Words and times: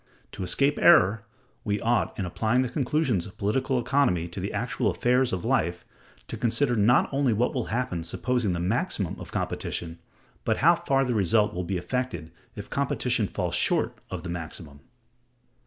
To 0.31 0.41
escape 0.41 0.79
error, 0.79 1.21
we 1.63 1.79
ought, 1.79 2.17
in 2.17 2.25
applying 2.25 2.63
the 2.63 2.69
conclusions 2.69 3.27
of 3.27 3.37
political 3.37 3.79
economy 3.79 4.27
to 4.29 4.39
the 4.39 4.51
actual 4.51 4.89
affairs 4.89 5.31
of 5.31 5.45
life, 5.45 5.85
to 6.27 6.37
consider 6.37 6.75
not 6.75 7.07
only 7.13 7.33
what 7.33 7.53
will 7.53 7.65
happen 7.65 8.03
supposing 8.03 8.53
the 8.53 8.59
maximum 8.59 9.15
of 9.19 9.31
competition, 9.31 9.99
but 10.43 10.57
how 10.57 10.73
far 10.73 11.05
the 11.05 11.13
result 11.13 11.53
will 11.53 11.65
be 11.65 11.77
affected 11.77 12.31
if 12.55 12.67
competition 12.67 13.27
falls 13.27 13.53
short 13.53 13.95
of 14.09 14.23
the 14.23 14.29
maximum. 14.29 14.79